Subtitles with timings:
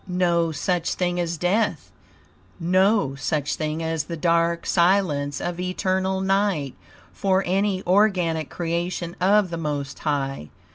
[0.07, 1.91] No such thing as death,
[2.59, 6.73] no such thing as the dark silence of eternal night,
[7.13, 10.49] for any organic creation of the Most High.